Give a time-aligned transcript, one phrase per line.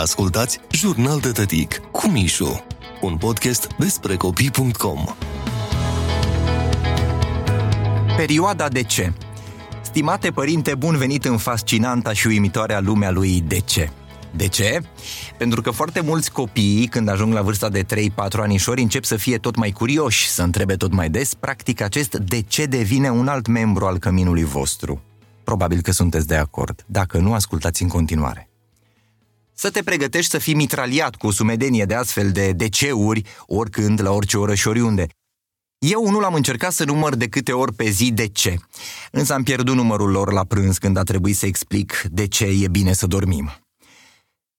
[0.00, 2.64] Ascultați Jurnal de Tătic cu Mișu,
[3.00, 5.04] un podcast despre copii.com.
[8.16, 9.12] Perioada de ce?
[9.80, 13.90] Stimate părinte, bun venit în fascinanta și uimitoarea lumea lui de ce?
[14.34, 14.80] De ce?
[15.38, 17.86] Pentru că foarte mulți copii, când ajung la vârsta de 3-4
[18.36, 21.34] anișori, încep să fie tot mai curioși, să întrebe tot mai des.
[21.34, 25.02] Practic, acest de ce devine un alt membru al căminului vostru.
[25.44, 26.84] Probabil că sunteți de acord.
[26.86, 28.45] Dacă nu, ascultați în continuare
[29.58, 34.10] să te pregătești să fii mitraliat cu o sumedenie de astfel de deceuri, oricând, la
[34.10, 35.06] orice oră și oriunde.
[35.78, 38.56] Eu nu l-am încercat să număr de câte ori pe zi de ce,
[39.10, 42.68] însă am pierdut numărul lor la prânz când a trebuit să explic de ce e
[42.68, 43.50] bine să dormim.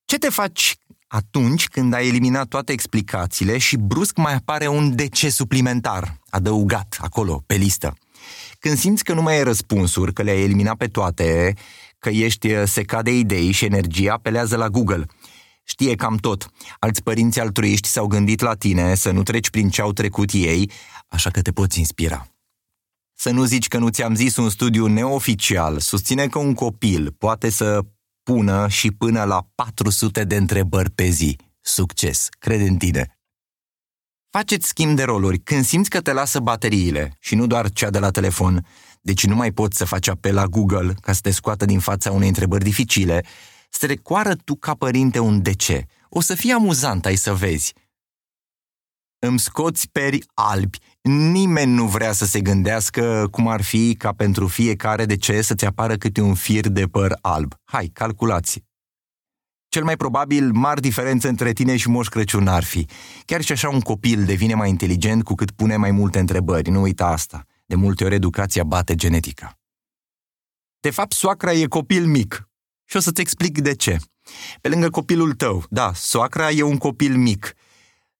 [0.06, 0.76] Ce te faci
[1.08, 6.98] atunci când ai eliminat toate explicațiile și brusc mai apare un de ce suplimentar, adăugat
[7.02, 7.96] acolo, pe listă?
[8.60, 11.54] Când simți că nu mai ai răspunsuri, că le-ai eliminat pe toate,
[12.00, 15.06] că ești uh, secat de idei și energia apelează la Google.
[15.64, 16.50] Știe cam tot.
[16.80, 20.72] Alți părinți altruiști s-au gândit la tine să nu treci prin ce au trecut ei,
[21.08, 22.28] așa că te poți inspira.
[23.14, 27.50] Să nu zici că nu ți-am zis un studiu neoficial susține că un copil poate
[27.50, 27.82] să
[28.24, 31.38] pună și până la 400 de întrebări pe zi.
[31.62, 32.28] Succes!
[32.40, 33.17] Crede în tine!
[34.30, 38.00] Faceți schimb de roluri când simți că te lasă bateriile și nu doar cea de
[38.00, 38.66] la telefon,
[39.02, 42.12] deci nu mai poți să faci apel la Google ca să te scoată din fața
[42.12, 43.24] unei întrebări dificile,
[43.70, 45.86] strecoară tu ca părinte un de ce.
[46.10, 47.74] O să fie amuzant, ai să vezi.
[49.20, 50.78] Îmi scoți peri albi.
[51.02, 55.66] Nimeni nu vrea să se gândească cum ar fi ca pentru fiecare de ce să-ți
[55.66, 57.54] apară câte un fir de păr alb.
[57.64, 58.64] Hai, calculați.
[59.78, 62.88] Cel mai probabil, mari diferențe între tine și Moș Crăciun ar fi.
[63.26, 66.82] Chiar și așa un copil devine mai inteligent cu cât pune mai multe întrebări, nu
[66.82, 67.46] uita asta.
[67.66, 69.60] De multe ori educația bate genetica.
[70.80, 72.50] De fapt, soacra e copil mic.
[72.86, 73.98] Și o să-ți explic de ce.
[74.62, 77.54] Pe lângă copilul tău, da, soacra e un copil mic,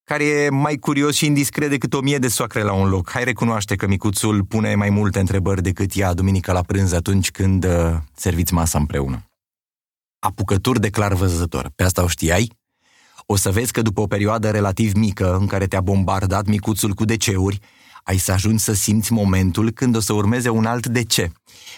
[0.04, 3.10] care e mai curios și indiscret decât o mie de soacre la un loc.
[3.10, 7.66] Hai recunoaște că micuțul pune mai multe întrebări decât ea duminica la prânz atunci când
[7.66, 9.27] uh, serviți masa împreună.
[10.28, 11.72] Apucături de clar văzător.
[11.76, 12.52] Pe asta o știai?
[13.26, 17.06] O să vezi că după o perioadă relativ mică în care te-a bombardat micuțul cu
[17.06, 17.60] deceuri,
[18.04, 21.32] ai să ajungi să simți momentul când o să urmeze un alt de ce.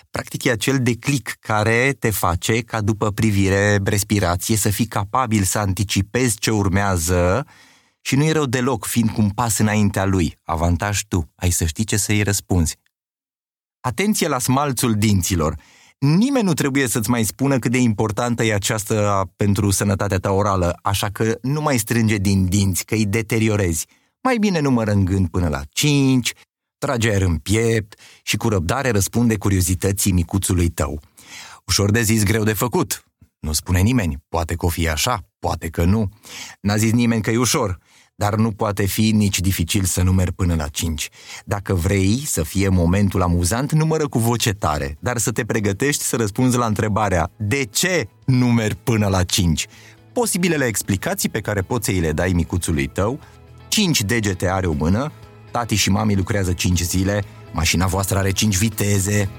[0.10, 5.60] Practic e acel declic care te face ca după privire, respirație, să fii capabil să
[5.60, 7.46] anticipezi ce urmează
[8.02, 10.38] și nu e rău deloc, fiind cu un pas înaintea lui.
[10.44, 12.78] Avantaj tu, ai să știi ce să-i răspunzi.
[13.80, 15.56] Atenție la smalțul dinților.
[16.00, 20.80] Nimeni nu trebuie să-ți mai spună cât de importantă e aceasta pentru sănătatea ta orală,
[20.82, 23.86] așa că nu mai strânge din dinți, că îi deteriorezi.
[24.22, 26.34] Mai bine numără în gând până la 5,
[26.78, 31.02] trage aer în piept și cu răbdare răspunde curiozității micuțului tău.
[31.66, 33.04] Ușor de zis, greu de făcut.
[33.40, 36.10] Nu spune nimeni, poate că o fie așa, poate că nu.
[36.62, 37.78] N-a zis nimeni că e ușor,
[38.20, 41.10] dar nu poate fi nici dificil să numeri până la 5.
[41.46, 46.16] Dacă vrei să fie momentul amuzant, numără cu voce tare, dar să te pregătești să
[46.16, 49.68] răspunzi la întrebarea de ce numeri până la 5?
[50.14, 53.20] Posibilele explicații pe care poți să îi le dai micuțului tău
[53.68, 55.12] 5 degete are o mână,
[55.52, 59.30] tati și mami lucrează 5 zile, mașina voastră are 5 viteze.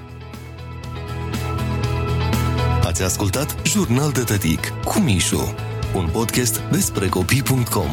[2.85, 5.55] Ați ascultat Jurnal de Tătic cu Mișu,
[5.95, 7.91] un podcast despre copii.com.